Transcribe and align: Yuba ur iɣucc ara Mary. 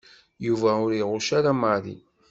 Yuba 0.45 0.69
ur 0.85 0.91
iɣucc 0.99 1.29
ara 1.37 1.51
Mary. 1.61 1.97